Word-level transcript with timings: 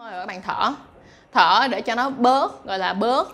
thôi 0.00 0.10
các 0.12 0.26
bạn 0.26 0.42
thở. 0.42 0.72
Thở 1.32 1.68
để 1.70 1.80
cho 1.80 1.94
nó 1.94 2.10
bớt 2.10 2.64
gọi 2.64 2.78
là 2.78 2.94
bớt 2.94 3.28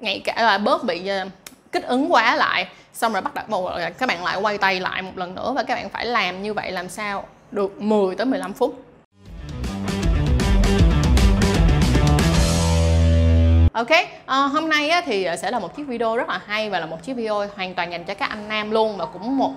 ngay 0.00 0.20
cả 0.24 0.34
là 0.36 0.58
bớt 0.58 0.84
bị 0.84 1.08
ờ, 1.08 1.26
kích 1.72 1.84
ứng 1.86 2.12
quá 2.12 2.36
lại. 2.36 2.68
Xong 2.92 3.12
rồi 3.12 3.22
bắt 3.22 3.34
đầu 3.34 3.44
một 3.48 3.70
các 3.98 4.06
bạn 4.08 4.24
lại 4.24 4.40
quay 4.40 4.58
tay 4.58 4.80
lại 4.80 5.02
một 5.02 5.12
lần 5.14 5.34
nữa 5.34 5.52
và 5.56 5.62
các 5.62 5.74
bạn 5.74 5.90
phải 5.90 6.06
làm 6.06 6.42
như 6.42 6.54
vậy 6.54 6.72
làm 6.72 6.88
sao 6.88 7.24
được 7.50 7.80
10 7.80 8.14
tới 8.14 8.26
15 8.26 8.52
phút. 8.52 8.84
Ok, 13.72 13.90
à, 14.26 14.36
hôm 14.36 14.68
nay 14.68 14.88
á, 14.88 15.02
thì 15.04 15.24
ờ, 15.24 15.36
sẽ 15.36 15.50
là 15.50 15.58
một 15.58 15.76
chiếc 15.76 15.84
video 15.86 16.16
rất 16.16 16.28
là 16.28 16.40
hay 16.46 16.70
và 16.70 16.80
là 16.80 16.86
một 16.86 17.02
chiếc 17.02 17.12
video 17.12 17.46
hoàn 17.56 17.74
toàn 17.74 17.92
dành 17.92 18.04
cho 18.04 18.14
các 18.14 18.30
anh 18.30 18.48
nam 18.48 18.70
luôn 18.70 18.96
và 18.96 19.06
cũng 19.06 19.38
một 19.38 19.52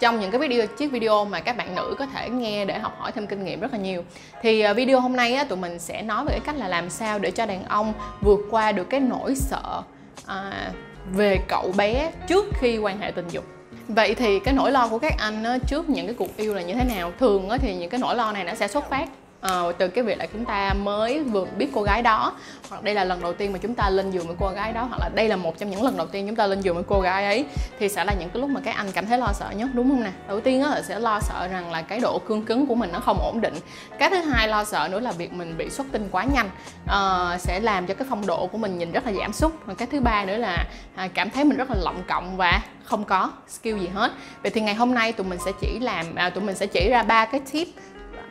trong 0.00 0.20
những 0.20 0.30
cái 0.30 0.40
video 0.40 0.66
chiếc 0.66 0.92
video 0.92 1.24
mà 1.24 1.40
các 1.40 1.56
bạn 1.56 1.74
nữ 1.74 1.94
có 1.98 2.06
thể 2.06 2.28
nghe 2.28 2.64
để 2.64 2.78
học 2.78 2.96
hỏi 2.98 3.12
thêm 3.12 3.26
kinh 3.26 3.44
nghiệm 3.44 3.60
rất 3.60 3.72
là 3.72 3.78
nhiều. 3.78 4.04
Thì 4.42 4.60
ờ, 4.60 4.74
video 4.74 5.00
hôm 5.00 5.16
nay 5.16 5.34
á, 5.34 5.44
tụi 5.44 5.58
mình 5.58 5.78
sẽ 5.78 6.02
nói 6.02 6.24
về 6.24 6.30
cái 6.30 6.40
cách 6.40 6.56
là 6.56 6.68
làm 6.68 6.90
sao 6.90 7.18
để 7.18 7.30
cho 7.30 7.46
đàn 7.46 7.64
ông 7.64 7.92
vượt 8.20 8.40
qua 8.50 8.72
được 8.72 8.90
cái 8.90 9.00
nỗi 9.00 9.34
sợ 9.34 9.82
à, 10.26 10.70
về 11.12 11.36
cậu 11.48 11.72
bé 11.76 12.10
trước 12.28 12.44
khi 12.60 12.78
quan 12.78 13.00
hệ 13.00 13.10
tình 13.10 13.28
dục. 13.28 13.44
Vậy 13.88 14.14
thì 14.14 14.40
cái 14.40 14.54
nỗi 14.54 14.72
lo 14.72 14.88
của 14.88 14.98
các 14.98 15.14
anh 15.18 15.44
á, 15.44 15.58
trước 15.66 15.88
những 15.88 16.06
cái 16.06 16.14
cuộc 16.14 16.36
yêu 16.36 16.54
là 16.54 16.62
như 16.62 16.74
thế 16.74 16.84
nào? 16.84 17.12
Thường 17.18 17.48
á, 17.48 17.58
thì 17.58 17.74
những 17.74 17.90
cái 17.90 18.00
nỗi 18.00 18.16
lo 18.16 18.32
này 18.32 18.44
nó 18.44 18.54
sẽ 18.54 18.68
xuất 18.68 18.90
phát 18.90 19.08
uh, 19.46 19.78
từ 19.78 19.88
cái 19.88 20.04
việc 20.04 20.18
là 20.18 20.26
chúng 20.26 20.44
ta 20.44 20.74
mới 20.74 21.22
vừa 21.22 21.44
biết 21.44 21.68
cô 21.74 21.82
gái 21.82 22.02
đó. 22.02 22.32
Hoặc 22.70 22.82
đây 22.82 22.94
là 22.94 23.04
lần 23.04 23.22
đầu 23.22 23.32
tiên 23.32 23.52
mà 23.52 23.58
chúng 23.58 23.74
ta 23.74 23.90
lên 23.90 24.10
giường 24.10 24.26
với 24.26 24.36
cô 24.40 24.48
gái 24.48 24.72
đó 24.72 24.82
hoặc 24.82 25.00
là 25.00 25.10
đây 25.14 25.28
là 25.28 25.36
một 25.36 25.58
trong 25.58 25.70
những 25.70 25.82
lần 25.82 25.96
đầu 25.96 26.06
tiên 26.06 26.26
chúng 26.26 26.36
ta 26.36 26.46
lên 26.46 26.60
giường 26.60 26.74
với 26.74 26.84
cô 26.88 27.00
gái 27.00 27.24
ấy 27.24 27.44
thì 27.78 27.88
sẽ 27.88 28.04
là 28.04 28.14
những 28.20 28.30
cái 28.30 28.40
lúc 28.40 28.50
mà 28.50 28.60
các 28.64 28.76
anh 28.76 28.92
cảm 28.92 29.06
thấy 29.06 29.18
lo 29.18 29.32
sợ 29.32 29.50
nhất 29.56 29.68
đúng 29.72 29.90
không 29.90 30.04
nè? 30.04 30.10
Đầu 30.28 30.40
tiên 30.40 30.62
là 30.62 30.82
sẽ 30.82 30.98
lo 30.98 31.20
sợ 31.20 31.48
rằng 31.52 31.70
là 31.70 31.82
cái 31.82 32.00
độ 32.00 32.18
cương 32.18 32.44
cứng 32.44 32.66
của 32.66 32.74
mình 32.74 32.90
nó 32.92 33.00
không 33.00 33.18
ổn 33.20 33.40
định. 33.40 33.54
Cái 33.98 34.10
thứ 34.10 34.16
hai 34.16 34.48
lo 34.48 34.64
sợ 34.64 34.88
nữa 34.90 35.00
là 35.00 35.12
việc 35.12 35.32
mình 35.32 35.58
bị 35.58 35.70
xuất 35.70 35.86
tinh 35.92 36.08
quá 36.10 36.24
nhanh 36.24 36.50
uh, 36.84 37.40
sẽ 37.40 37.60
làm 37.60 37.86
cho 37.86 37.94
cái 37.94 38.06
phong 38.10 38.26
độ 38.26 38.46
của 38.46 38.58
mình 38.58 38.78
nhìn 38.78 38.92
rất 38.92 39.06
là 39.06 39.12
giảm 39.12 39.32
sút. 39.32 39.52
Và 39.64 39.74
cái 39.74 39.88
thứ 39.90 40.00
ba 40.00 40.24
nữa 40.24 40.36
là 40.36 40.66
uh, 41.04 41.10
cảm 41.14 41.30
thấy 41.30 41.44
mình 41.44 41.56
rất 41.56 41.70
là 41.70 41.76
lộng 41.80 42.02
cộng 42.08 42.36
và 42.36 42.62
không 42.84 43.04
có 43.04 43.30
skill 43.48 43.78
gì 43.78 43.88
hết. 43.94 44.12
Vậy 44.42 44.50
thì 44.50 44.60
ngày 44.60 44.74
hôm 44.74 44.94
nay 44.94 45.12
tụi 45.12 45.26
mình 45.26 45.38
sẽ 45.44 45.52
chỉ 45.60 45.78
làm 45.78 46.14
à, 46.14 46.30
tụi 46.30 46.44
mình 46.44 46.56
sẽ 46.56 46.66
chỉ 46.66 46.88
ra 46.90 47.02
ba 47.02 47.24
cái 47.24 47.40
tip 47.52 47.68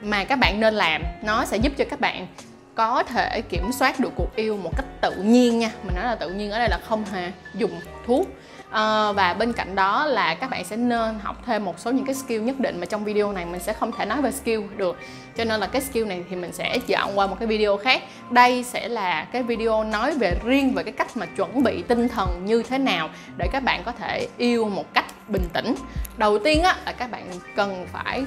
mà 0.02 0.24
các 0.24 0.40
bạn 0.40 0.60
nên 0.60 0.74
làm 0.74 1.04
nó 1.24 1.46
sẽ 1.46 1.58
giúp 1.58 1.74
cho 1.78 1.86
các 1.90 2.00
bạn 2.00 2.28
có 2.76 3.04
thể 3.04 3.42
kiểm 3.50 3.72
soát 3.72 4.00
được 4.00 4.10
cuộc 4.16 4.36
yêu 4.36 4.58
một 4.58 4.72
cách 4.76 4.86
tự 5.02 5.16
nhiên 5.16 5.60
nha. 5.60 5.72
Mình 5.84 5.96
nói 5.96 6.06
là 6.06 6.16
tự 6.16 6.30
nhiên 6.30 6.52
ở 6.52 6.60
đây 6.60 6.70
là 6.70 6.80
không 6.88 7.06
hề 7.06 7.32
dùng 7.54 7.80
thuốc. 8.06 8.28
À, 8.70 9.12
và 9.12 9.34
bên 9.34 9.54
cạnh 9.54 9.76
đó 9.76 10.06
là 10.06 10.36
các 10.36 10.50
bạn 10.50 10.66
sẽ 10.66 10.78
nên 10.78 11.20
học 11.20 11.36
thêm 11.46 11.66
một 11.66 11.80
số 11.80 11.92
những 11.92 12.06
cái 12.06 12.16
skill 12.16 12.40
nhất 12.40 12.60
định 12.60 12.80
mà 12.80 12.86
trong 12.86 13.04
video 13.04 13.32
này 13.32 13.46
mình 13.46 13.60
sẽ 13.60 13.74
không 13.74 13.92
thể 13.92 14.06
nói 14.06 14.22
về 14.22 14.32
skill 14.32 14.62
được. 14.78 14.98
Cho 15.38 15.46
nên 15.46 15.60
là 15.60 15.68
cái 15.68 15.82
skill 15.82 16.06
này 16.06 16.24
thì 16.30 16.36
mình 16.36 16.54
sẽ 16.54 16.78
dọn 16.88 17.20
qua 17.20 17.28
một 17.28 17.36
cái 17.40 17.48
video 17.48 17.78
khác. 17.78 18.04
Đây 18.30 18.64
sẽ 18.64 18.88
là 18.88 19.28
cái 19.32 19.44
video 19.44 19.84
nói 19.84 20.18
về 20.18 20.34
riêng 20.44 20.74
về 20.74 20.84
cái 20.84 20.94
cách 20.94 21.18
mà 21.18 21.26
chuẩn 21.26 21.64
bị 21.64 21.84
tinh 21.88 22.08
thần 22.08 22.46
như 22.46 22.64
thế 22.64 22.78
nào 22.78 23.10
để 23.38 23.48
các 23.52 23.64
bạn 23.64 23.84
có 23.86 23.92
thể 23.92 24.28
yêu 24.38 24.70
một 24.70 24.94
cách 24.94 25.06
bình 25.28 25.46
tĩnh. 25.54 25.76
Đầu 26.18 26.40
tiên 26.40 26.64
á 26.64 26.76
là 26.86 26.92
các 26.92 27.12
bạn 27.12 27.30
cần 27.56 27.88
phải 27.92 28.24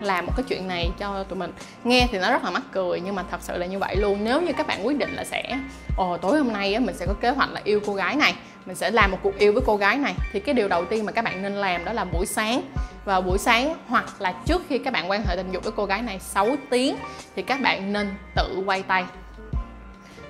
làm 0.00 0.26
một 0.26 0.32
cái 0.36 0.44
chuyện 0.48 0.68
này 0.68 0.90
cho 0.98 1.24
tụi 1.24 1.38
mình. 1.38 1.52
Nghe 1.84 2.06
thì 2.12 2.18
nó 2.18 2.30
rất 2.30 2.44
là 2.44 2.50
mắc 2.50 2.62
cười 2.72 3.00
nhưng 3.00 3.14
mà 3.14 3.24
thật 3.30 3.40
sự 3.40 3.56
là 3.56 3.66
như 3.66 3.78
vậy 3.78 3.96
luôn. 3.96 4.24
Nếu 4.24 4.42
như 4.42 4.52
các 4.52 4.66
bạn 4.66 4.86
quyết 4.86 4.98
định 4.98 5.14
là 5.14 5.24
sẽ 5.24 5.58
ồ 5.96 6.16
tối 6.16 6.38
hôm 6.38 6.52
nay 6.52 6.74
á, 6.74 6.80
mình 6.80 6.94
sẽ 6.96 7.06
có 7.06 7.14
kế 7.20 7.30
hoạch 7.30 7.50
là 7.52 7.60
yêu 7.64 7.80
cô 7.86 7.94
gái 7.94 8.16
này 8.16 8.34
mình 8.66 8.76
sẽ 8.76 8.90
làm 8.90 9.10
một 9.10 9.18
cuộc 9.22 9.38
yêu 9.38 9.52
với 9.52 9.62
cô 9.66 9.76
gái 9.76 9.96
này. 9.96 10.14
Thì 10.32 10.40
cái 10.40 10.54
điều 10.54 10.68
đầu 10.68 10.84
tiên 10.84 11.04
mà 11.04 11.12
các 11.12 11.24
bạn 11.24 11.42
nên 11.42 11.52
làm 11.52 11.84
đó 11.84 11.92
là 11.92 12.04
buổi 12.04 12.26
sáng. 12.26 12.62
Vào 13.04 13.22
buổi 13.22 13.38
sáng 13.38 13.74
hoặc 13.88 14.04
là 14.18 14.34
trước 14.46 14.62
khi 14.68 14.78
các 14.78 14.92
bạn 14.92 15.10
quan 15.10 15.22
hệ 15.26 15.36
tình 15.36 15.52
dục 15.52 15.64
với 15.64 15.72
cô 15.76 15.84
gái 15.84 16.02
này 16.02 16.20
6 16.20 16.56
tiếng 16.70 16.96
thì 17.36 17.42
các 17.42 17.60
bạn 17.60 17.92
nên 17.92 18.14
tự 18.34 18.62
quay 18.66 18.82
tay. 18.82 19.04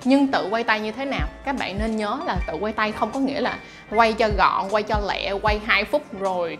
Nhưng 0.03 0.27
tự 0.27 0.47
quay 0.49 0.63
tay 0.63 0.79
như 0.79 0.91
thế 0.91 1.05
nào? 1.05 1.27
Các 1.45 1.55
bạn 1.59 1.79
nên 1.79 1.95
nhớ 1.95 2.19
là 2.25 2.37
tự 2.47 2.53
quay 2.59 2.73
tay 2.73 2.91
không 2.91 3.11
có 3.11 3.19
nghĩa 3.19 3.41
là 3.41 3.59
quay 3.89 4.13
cho 4.13 4.29
gọn 4.37 4.69
quay 4.69 4.83
cho 4.83 4.99
lẹ 5.07 5.31
quay 5.41 5.59
2 5.65 5.83
phút 5.83 6.19
rồi 6.19 6.57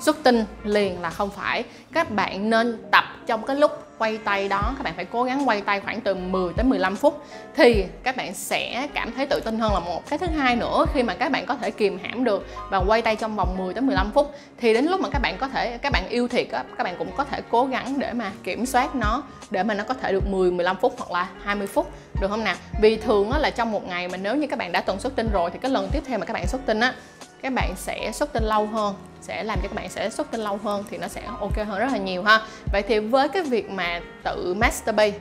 xuất 0.00 0.16
tinh 0.22 0.44
liền 0.64 1.02
là 1.02 1.10
không 1.10 1.30
phải. 1.30 1.64
Các 1.92 2.10
bạn 2.10 2.50
nên 2.50 2.82
tập 2.90 3.04
trong 3.26 3.46
cái 3.46 3.56
lúc 3.56 3.84
quay 3.98 4.18
tay 4.18 4.48
đó. 4.48 4.74
Các 4.76 4.82
bạn 4.82 4.92
phải 4.96 5.04
cố 5.04 5.24
gắng 5.24 5.48
quay 5.48 5.60
tay 5.60 5.80
khoảng 5.80 6.00
từ 6.00 6.14
10 6.14 6.52
tới 6.56 6.64
15 6.64 6.96
phút 6.96 7.24
thì 7.56 7.84
các 8.02 8.16
bạn 8.16 8.34
sẽ 8.34 8.88
cảm 8.94 9.12
thấy 9.12 9.26
tự 9.26 9.40
tin 9.40 9.58
hơn 9.58 9.74
là 9.74 9.80
một. 9.80 10.10
Cái 10.10 10.18
thứ 10.18 10.26
hai 10.26 10.56
nữa, 10.56 10.84
khi 10.94 11.02
mà 11.02 11.14
các 11.14 11.32
bạn 11.32 11.46
có 11.46 11.54
thể 11.54 11.70
kìm 11.70 11.98
hãm 12.02 12.24
được 12.24 12.46
và 12.70 12.78
quay 12.78 13.02
tay 13.02 13.16
trong 13.16 13.36
vòng 13.36 13.56
10 13.58 13.74
tới 13.74 13.82
15 13.82 14.10
phút 14.12 14.34
thì 14.58 14.74
đến 14.74 14.84
lúc 14.84 15.00
mà 15.00 15.08
các 15.12 15.18
bạn 15.22 15.36
có 15.38 15.48
thể, 15.48 15.78
các 15.78 15.92
bạn 15.92 16.08
yêu 16.08 16.28
thiệt 16.28 16.50
á, 16.50 16.64
các 16.78 16.84
bạn 16.84 16.94
cũng 16.98 17.10
có 17.16 17.24
thể 17.24 17.40
cố 17.50 17.64
gắng 17.64 17.98
để 17.98 18.12
mà 18.12 18.32
kiểm 18.44 18.66
soát 18.66 18.94
nó, 18.94 19.22
để 19.50 19.62
mà 19.62 19.74
nó 19.74 19.84
có 19.84 19.94
thể 19.94 20.12
được 20.12 20.26
10 20.26 20.50
15 20.50 20.76
phút 20.80 20.94
hoặc 20.98 21.10
là 21.10 21.28
20 21.44 21.66
phút, 21.66 21.90
được 22.20 22.28
không 22.30 22.44
nào? 22.44 22.56
Vì 22.82 22.96
thường 22.96 23.30
á 23.30 23.38
là 23.38 23.50
trong 23.50 23.72
một 23.72 23.88
ngày 23.88 24.08
mà 24.08 24.16
nếu 24.16 24.36
như 24.36 24.46
các 24.46 24.58
bạn 24.58 24.72
đã 24.72 24.80
từng 24.80 25.00
xuất 25.00 25.16
tinh 25.16 25.28
rồi 25.32 25.50
thì 25.50 25.58
cái 25.62 25.70
lần 25.70 25.88
tiếp 25.92 26.02
theo 26.06 26.18
mà 26.18 26.26
các 26.26 26.34
bạn 26.34 26.46
xuất 26.46 26.60
tinh 26.66 26.80
á 26.80 26.94
các 27.42 27.52
bạn 27.52 27.74
sẽ 27.76 28.12
xuất 28.12 28.32
tinh 28.32 28.44
lâu 28.44 28.66
hơn 28.66 28.94
sẽ 29.20 29.44
làm 29.44 29.58
cho 29.62 29.68
các 29.68 29.74
bạn 29.74 29.88
sẽ 29.88 30.10
xuất 30.10 30.30
tinh 30.30 30.40
lâu 30.40 30.58
hơn 30.64 30.84
thì 30.90 30.98
nó 30.98 31.08
sẽ 31.08 31.22
ok 31.40 31.56
hơn 31.56 31.78
rất 31.78 31.92
là 31.92 31.98
nhiều 31.98 32.22
ha. 32.22 32.42
Vậy 32.72 32.82
thì 32.88 32.98
với 32.98 33.28
cái 33.28 33.42
việc 33.42 33.70
mà 33.70 34.00
tự 34.24 34.54
masturbate 34.54 35.18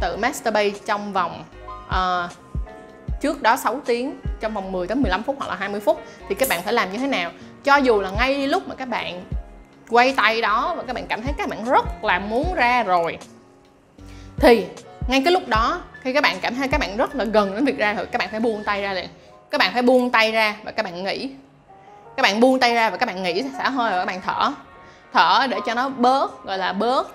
tự 0.00 0.16
masturbate 0.16 0.70
trong 0.86 1.12
vòng 1.12 1.44
uh, 1.88 2.30
trước 3.20 3.42
đó 3.42 3.56
6 3.56 3.80
tiếng 3.86 4.20
trong 4.40 4.54
vòng 4.54 4.72
10 4.72 4.86
đến 4.86 5.02
15 5.02 5.22
phút 5.22 5.36
hoặc 5.38 5.48
là 5.48 5.54
20 5.54 5.80
phút 5.80 6.02
thì 6.28 6.34
các 6.34 6.48
bạn 6.48 6.62
phải 6.62 6.72
làm 6.72 6.92
như 6.92 6.98
thế 6.98 7.06
nào? 7.06 7.30
Cho 7.64 7.76
dù 7.76 8.00
là 8.00 8.10
ngay 8.10 8.48
lúc 8.48 8.68
mà 8.68 8.74
các 8.74 8.88
bạn 8.88 9.24
quay 9.88 10.14
tay 10.16 10.40
đó 10.40 10.74
và 10.76 10.82
các 10.82 10.92
bạn 10.92 11.06
cảm 11.08 11.22
thấy 11.22 11.32
các 11.38 11.48
bạn 11.48 11.64
rất 11.64 12.04
là 12.04 12.18
muốn 12.18 12.54
ra 12.54 12.82
rồi 12.82 13.18
thì 14.36 14.66
ngay 15.08 15.22
cái 15.24 15.32
lúc 15.32 15.48
đó 15.48 15.80
khi 16.00 16.12
các 16.12 16.22
bạn 16.22 16.36
cảm 16.42 16.54
thấy 16.54 16.68
các 16.68 16.80
bạn 16.80 16.96
rất 16.96 17.14
là 17.14 17.24
gần 17.24 17.54
đến 17.54 17.64
việc 17.64 17.78
ra 17.78 17.92
rồi 17.92 18.06
các 18.06 18.18
bạn 18.18 18.28
phải 18.30 18.40
buông 18.40 18.64
tay 18.64 18.82
ra 18.82 18.92
liền. 18.92 19.08
Các 19.50 19.58
bạn 19.58 19.72
phải 19.72 19.82
buông 19.82 20.10
tay 20.10 20.32
ra 20.32 20.56
và 20.64 20.72
các 20.72 20.82
bạn 20.82 21.04
nghĩ 21.04 21.30
các 22.16 22.22
bạn 22.22 22.40
buông 22.40 22.60
tay 22.60 22.74
ra 22.74 22.90
và 22.90 22.96
các 22.96 23.06
bạn 23.06 23.22
nghỉ 23.22 23.44
xả 23.58 23.70
hơi 23.70 23.90
và 23.90 23.98
các 23.98 24.04
bạn 24.04 24.20
thở. 24.20 24.52
Thở 25.12 25.46
để 25.50 25.58
cho 25.66 25.74
nó 25.74 25.88
bớt 25.88 26.44
gọi 26.44 26.58
là 26.58 26.72
bớt 26.72 27.08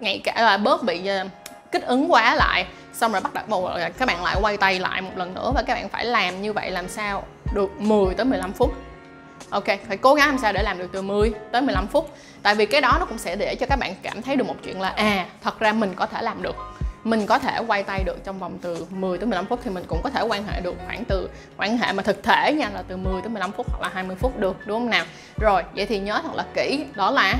ngay 0.00 0.20
cả 0.24 0.34
là 0.36 0.56
bớt 0.56 0.82
bị 0.82 1.06
à, 1.06 1.24
kích 1.72 1.86
ứng 1.86 2.12
quá 2.12 2.34
lại. 2.34 2.66
Xong 2.92 3.12
rồi 3.12 3.20
bắt 3.20 3.34
đầu 3.34 3.44
một 3.48 3.70
các 3.98 4.06
bạn 4.06 4.24
lại 4.24 4.36
quay 4.42 4.56
tay 4.56 4.80
lại 4.80 5.02
một 5.02 5.10
lần 5.16 5.34
nữa 5.34 5.52
và 5.54 5.62
các 5.66 5.74
bạn 5.74 5.88
phải 5.88 6.04
làm 6.04 6.42
như 6.42 6.52
vậy 6.52 6.70
làm 6.70 6.88
sao 6.88 7.22
được 7.54 7.80
10 7.80 8.14
tới 8.14 8.26
15 8.26 8.52
phút. 8.52 8.74
Ok, 9.50 9.64
phải 9.88 9.96
cố 9.96 10.14
gắng 10.14 10.28
làm 10.28 10.38
sao 10.38 10.52
để 10.52 10.62
làm 10.62 10.78
được 10.78 10.88
từ 10.92 11.02
10 11.02 11.32
tới 11.52 11.62
15 11.62 11.86
phút. 11.86 12.16
Tại 12.42 12.54
vì 12.54 12.66
cái 12.66 12.80
đó 12.80 12.96
nó 13.00 13.06
cũng 13.06 13.18
sẽ 13.18 13.36
để 13.36 13.54
cho 13.54 13.66
các 13.66 13.78
bạn 13.78 13.94
cảm 14.02 14.22
thấy 14.22 14.36
được 14.36 14.46
một 14.46 14.56
chuyện 14.64 14.80
là 14.80 14.88
À, 14.88 15.26
thật 15.42 15.58
ra 15.58 15.72
mình 15.72 15.92
có 15.96 16.06
thể 16.06 16.22
làm 16.22 16.42
được 16.42 16.56
mình 17.04 17.26
có 17.26 17.38
thể 17.38 17.58
quay 17.66 17.82
tay 17.82 18.04
được 18.04 18.24
trong 18.24 18.38
vòng 18.38 18.58
từ 18.62 18.86
10 18.90 19.18
tới 19.18 19.26
15 19.26 19.46
phút 19.46 19.60
thì 19.64 19.70
mình 19.70 19.84
cũng 19.88 20.00
có 20.04 20.10
thể 20.10 20.22
quan 20.22 20.46
hệ 20.46 20.60
được 20.60 20.74
khoảng 20.86 21.04
từ, 21.04 21.28
quan 21.56 21.78
hệ 21.78 21.92
mà 21.92 22.02
thực 22.02 22.22
thể 22.22 22.52
nha, 22.52 22.70
là 22.74 22.82
từ 22.88 22.96
10 22.96 23.22
tới 23.22 23.30
15 23.30 23.52
phút 23.52 23.66
hoặc 23.70 23.82
là 23.82 23.90
20 23.94 24.16
phút 24.16 24.38
được, 24.38 24.56
đúng 24.66 24.80
không 24.80 24.90
nào? 24.90 25.04
Rồi, 25.36 25.62
vậy 25.76 25.86
thì 25.86 25.98
nhớ 25.98 26.20
thật 26.22 26.34
là 26.34 26.44
kỹ, 26.54 26.84
đó 26.94 27.10
là 27.10 27.34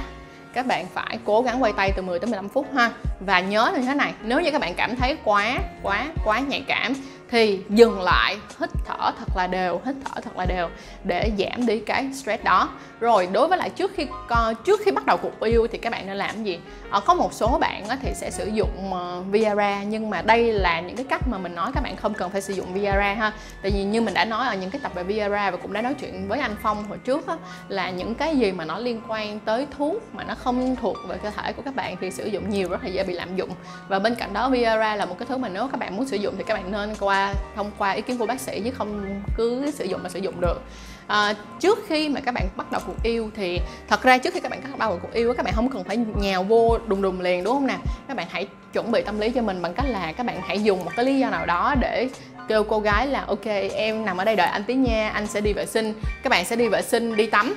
các 0.53 0.67
bạn 0.67 0.87
phải 0.95 1.19
cố 1.25 1.43
gắng 1.43 1.63
quay 1.63 1.73
tay 1.73 1.93
từ 1.97 2.03
10 2.03 2.19
tới 2.19 2.31
15 2.31 2.49
phút 2.49 2.67
ha. 2.75 2.91
Và 3.21 3.41
nhớ 3.41 3.73
như 3.77 3.83
thế 3.83 3.95
này, 3.95 4.13
nếu 4.23 4.41
như 4.41 4.51
các 4.51 4.61
bạn 4.61 4.75
cảm 4.75 4.97
thấy 4.97 5.17
quá 5.25 5.59
quá 5.83 6.07
quá 6.25 6.39
nhạy 6.39 6.65
cảm 6.69 6.95
thì 7.31 7.61
dừng 7.69 8.01
lại 8.01 8.37
hít 8.61 8.71
thở 8.87 9.13
thật 9.19 9.37
là 9.37 9.47
đều 9.47 9.81
hít 9.85 9.95
thở 10.05 10.21
thật 10.21 10.37
là 10.37 10.45
đều 10.45 10.69
để 11.05 11.33
giảm 11.39 11.67
đi 11.67 11.81
cái 11.81 12.13
stress 12.13 12.45
đó. 12.45 12.69
Rồi 13.01 13.29
đối 13.33 13.49
với 13.49 13.59
lại 13.59 13.71
trước 13.71 13.93
khi 13.95 14.07
ờ, 14.29 14.55
trước 14.65 14.81
khi 14.85 14.91
bắt 14.91 15.07
đầu 15.07 15.17
cuộc 15.17 15.41
yêu 15.41 15.67
thì 15.73 15.79
các 15.79 15.93
bạn 15.93 16.07
nên 16.07 16.17
làm 16.17 16.45
gì? 16.45 16.59
Ở 16.91 17.01
có 17.01 17.15
một 17.15 17.33
số 17.33 17.59
bạn 17.61 17.85
thì 18.03 18.13
sẽ 18.15 18.31
sử 18.31 18.47
dụng 18.47 18.93
ờ, 18.93 19.23
Viagra 19.31 19.83
nhưng 19.83 20.11
mà 20.11 20.23
đây 20.23 20.53
là 20.53 20.81
những 20.81 20.97
cái 20.97 21.07
cách 21.09 21.23
mà 21.31 21.39
mình 21.39 21.55
nói 21.55 21.71
các 21.75 21.83
bạn 21.83 21.97
không 21.97 22.15
cần 22.15 22.31
phải 22.31 22.41
sử 22.41 22.55
dụng 22.55 22.75
Viagra 22.75 23.15
ha. 23.15 23.33
Tại 23.63 23.71
vì 23.71 23.85
như 23.85 24.01
mình 24.01 24.15
đã 24.15 24.25
nói 24.25 24.47
ở 24.47 24.55
những 24.55 24.71
cái 24.71 24.81
tập 24.83 24.93
về 24.95 25.03
Viagra 25.03 25.51
và 25.51 25.57
cũng 25.57 25.73
đã 25.73 25.83
nói 25.83 25.95
chuyện 26.01 26.29
với 26.29 26.41
anh 26.41 26.57
Phong 26.63 26.85
hồi 26.89 26.99
trước 26.99 27.27
á, 27.27 27.37
là 27.69 27.91
những 27.91 28.15
cái 28.15 28.37
gì 28.37 28.53
mà 28.53 28.65
nó 28.65 28.79
liên 28.79 29.01
quan 29.09 29.41
tới 29.41 29.67
thuốc 29.79 30.15
mà 30.15 30.25
nó 30.25 30.35
không 30.35 30.77
thuộc 30.77 30.97
về 31.09 31.17
cơ 31.23 31.31
thể 31.31 31.53
của 31.53 31.63
các 31.63 31.75
bạn 31.75 31.97
thì 32.01 32.11
sử 32.11 32.27
dụng 32.27 32.51
nhiều 32.51 32.69
rất 32.69 32.83
là 32.83 32.89
dễ 32.89 33.05
bị 33.05 33.15
lạm 33.15 33.37
dụng. 33.37 33.51
Và 33.89 33.99
bên 33.99 34.15
cạnh 34.15 34.33
đó 34.33 34.49
Viagra 34.49 34.97
là 34.97 35.07
một 35.07 35.19
cái 35.19 35.27
thứ 35.29 35.37
mà 35.37 35.49
nếu 35.49 35.69
các 35.69 35.81
bạn 35.81 35.97
muốn 35.97 36.07
sử 36.07 36.17
dụng 36.17 36.35
thì 36.39 36.45
các 36.47 36.55
bạn 36.55 36.73
nên 36.73 36.95
qua 37.01 37.18
thông 37.57 37.71
qua 37.79 37.91
ý 37.91 38.03
kiến 38.03 38.19
của 38.19 38.27
bác 38.27 38.41
sĩ 38.41 38.61
chứ 38.65 38.71
không 38.71 39.21
cứ 39.37 39.71
sử 39.71 39.85
dụng 39.85 40.03
mà 40.03 40.09
sử 40.09 40.19
dụng 40.19 40.41
được. 40.41 40.61
À, 41.07 41.35
trước 41.61 41.79
khi 41.89 42.09
mà 42.09 42.21
các 42.21 42.35
bạn 42.35 42.49
bắt 42.57 42.73
đầu 42.73 42.81
cuộc 42.87 43.03
yêu 43.03 43.31
thì 43.37 43.61
thật 43.89 44.03
ra 44.03 44.19
trước 44.19 44.35
khi 44.35 44.41
các 44.41 44.51
bạn 44.51 44.61
bắt 44.63 44.79
đầu 44.79 44.99
cuộc 45.03 45.13
yêu 45.13 45.35
các 45.35 45.43
bạn 45.43 45.55
không 45.55 45.71
cần 45.71 45.85
phải 45.85 45.99
nhào 46.21 46.45
vô 46.45 46.79
đùng 46.87 47.03
đùng 47.03 47.21
liền 47.21 47.45
đúng 47.45 47.55
không 47.55 47.67
nào 47.67 47.79
các 48.09 48.17
bạn 48.17 48.27
hãy 48.31 48.47
chuẩn 48.73 48.93
bị 48.93 49.03
tâm 49.03 49.21
lý 49.21 49.31
cho 49.31 49.43
mình 49.43 49.63
bằng 49.63 49.75
cách 49.75 49.87
là 49.89 50.13
các 50.13 50.27
bạn 50.27 50.41
hãy 50.47 50.63
dùng 50.63 50.85
một 50.85 50.91
cái 50.97 51.05
lý 51.05 51.19
do 51.19 51.31
nào 51.31 51.47
đó 51.47 51.75
để 51.81 52.09
kêu 52.49 52.65
cô 52.65 52.81
gái 52.81 53.07
là 53.07 53.25
ok 53.27 53.47
em 53.75 54.05
nằm 54.05 54.17
ở 54.17 54.25
đây 54.25 54.37
đợi 54.37 54.47
anh 54.47 54.65
tí 54.65 54.75
nha 54.75 55.11
anh 55.15 55.27
sẽ 55.27 55.41
đi 55.41 55.53
vệ 55.53 55.67
sinh. 55.67 55.95
Các 56.23 56.31
bạn 56.31 56.45
sẽ 56.45 56.57
đi 56.57 56.69
vệ 56.69 56.83
sinh 56.83 57.17
đi 57.17 57.27
tắm. 57.27 57.55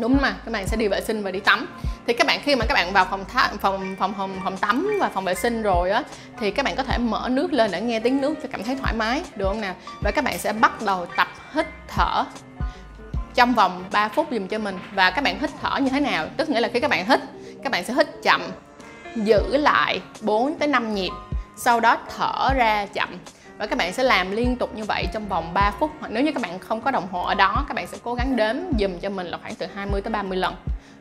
Đúng 0.00 0.18
mà 0.22 0.36
các 0.44 0.50
bạn 0.52 0.66
sẽ 0.66 0.76
đi 0.76 0.88
vệ 0.88 1.00
sinh 1.00 1.22
và 1.22 1.30
đi 1.30 1.40
tắm 1.40 1.66
thì 2.10 2.14
các 2.14 2.26
bạn 2.26 2.40
khi 2.44 2.56
mà 2.56 2.64
các 2.64 2.74
bạn 2.74 2.92
vào 2.92 3.06
phòng 3.10 3.24
thá, 3.24 3.50
phòng 3.60 3.96
phòng 3.98 4.14
phòng 4.16 4.40
phòng 4.44 4.56
tắm 4.56 4.90
và 5.00 5.08
phòng 5.08 5.24
vệ 5.24 5.34
sinh 5.34 5.62
rồi 5.62 5.90
á 5.90 6.02
thì 6.38 6.50
các 6.50 6.64
bạn 6.64 6.76
có 6.76 6.82
thể 6.82 6.98
mở 6.98 7.28
nước 7.30 7.52
lên 7.52 7.70
để 7.70 7.80
nghe 7.80 8.00
tiếng 8.00 8.20
nước 8.20 8.34
cho 8.42 8.48
cảm 8.52 8.64
thấy 8.64 8.76
thoải 8.76 8.94
mái 8.94 9.22
được 9.36 9.48
không 9.48 9.60
nào 9.60 9.74
và 10.00 10.10
các 10.10 10.24
bạn 10.24 10.38
sẽ 10.38 10.52
bắt 10.52 10.82
đầu 10.82 11.06
tập 11.16 11.28
hít 11.52 11.66
thở 11.88 12.24
trong 13.34 13.54
vòng 13.54 13.84
3 13.92 14.08
phút 14.08 14.26
dùm 14.30 14.46
cho 14.46 14.58
mình 14.58 14.78
và 14.94 15.10
các 15.10 15.24
bạn 15.24 15.38
hít 15.40 15.50
thở 15.62 15.78
như 15.80 15.90
thế 15.90 16.00
nào 16.00 16.26
tức 16.36 16.50
nghĩa 16.50 16.60
là 16.60 16.68
khi 16.68 16.80
các 16.80 16.90
bạn 16.90 17.06
hít 17.08 17.20
các 17.62 17.72
bạn 17.72 17.84
sẽ 17.84 17.94
hít 17.94 18.06
chậm 18.22 18.42
giữ 19.16 19.56
lại 19.56 20.00
4 20.20 20.58
tới 20.58 20.68
5 20.68 20.94
nhịp 20.94 21.12
sau 21.56 21.80
đó 21.80 21.98
thở 22.16 22.54
ra 22.56 22.86
chậm 22.86 23.08
và 23.58 23.66
các 23.66 23.78
bạn 23.78 23.92
sẽ 23.92 24.02
làm 24.02 24.30
liên 24.30 24.56
tục 24.56 24.76
như 24.76 24.84
vậy 24.84 25.06
trong 25.12 25.28
vòng 25.28 25.54
3 25.54 25.70
phút 25.70 25.90
hoặc 26.00 26.08
nếu 26.12 26.24
như 26.24 26.32
các 26.32 26.42
bạn 26.42 26.58
không 26.58 26.80
có 26.80 26.90
đồng 26.90 27.08
hồ 27.12 27.22
ở 27.22 27.34
đó 27.34 27.64
các 27.68 27.74
bạn 27.74 27.86
sẽ 27.86 27.98
cố 28.02 28.14
gắng 28.14 28.36
đếm 28.36 28.56
dùm 28.80 28.98
cho 28.98 29.10
mình 29.10 29.26
là 29.26 29.38
khoảng 29.42 29.54
từ 29.54 29.66
20 29.74 30.00
tới 30.00 30.12
30 30.12 30.38
lần 30.38 30.54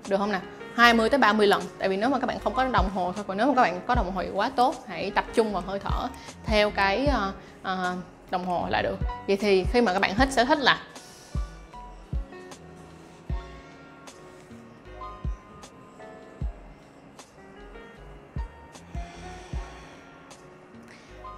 được 0.10 0.18
không 0.18 0.32
nào 0.32 0.42
20 0.80 1.10
tới 1.10 1.18
30 1.18 1.48
lần. 1.48 1.62
Tại 1.80 1.90
vì 1.90 1.98
nếu 1.98 2.10
mà 2.10 2.20
các 2.20 2.28
bạn 2.28 2.40
không 2.40 2.54
có 2.54 2.68
đồng 2.68 2.90
hồ 2.90 3.14
thôi 3.16 3.26
còn 3.28 3.38
nếu 3.38 3.48
mà 3.48 3.54
các 3.56 3.62
bạn 3.62 3.82
có 3.88 3.96
đồng 3.96 4.12
hồ 4.12 4.22
thì 4.22 4.30
quá 4.34 4.52
tốt 4.56 4.76
hãy 4.88 5.12
tập 5.12 5.26
trung 5.34 5.54
vào 5.54 5.64
hơi 5.68 5.80
thở 5.80 6.08
theo 6.46 6.72
cái 6.72 7.08
uh, 7.08 7.34
uh, 7.62 8.04
đồng 8.32 8.46
hồ 8.46 8.66
là 8.70 8.82
được. 8.82 8.98
Vậy 9.28 9.38
thì 9.38 9.66
khi 9.72 9.82
mà 9.82 9.94
các 9.94 10.00
bạn 10.00 10.16
hít 10.18 10.32
sẽ 10.32 10.46
hít 10.46 10.58
là 10.58 10.84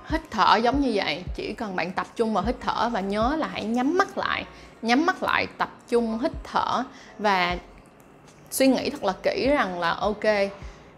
hít 0.08 0.22
thở 0.32 0.56
giống 0.56 0.82
như 0.82 0.92
vậy 0.94 1.24
chỉ 1.36 1.54
cần 1.54 1.76
bạn 1.76 1.92
tập 1.92 2.08
trung 2.16 2.34
vào 2.34 2.44
hít 2.44 2.56
thở 2.62 2.90
và 2.90 3.00
nhớ 3.00 3.36
là 3.40 3.48
hãy 3.48 3.66
nhắm 3.66 3.98
mắt 3.98 4.18
lại. 4.18 4.46
Nhắm 4.82 5.06
mắt 5.06 5.24
lại 5.24 5.48
tập 5.58 5.70
trung 5.90 6.20
hít 6.20 6.32
thở 6.44 6.84
và 7.20 7.58
suy 8.52 8.68
nghĩ 8.68 8.90
thật 8.90 9.04
là 9.04 9.14
kỹ 9.24 9.48
rằng 9.48 9.80
là 9.80 9.92
ok 9.92 10.24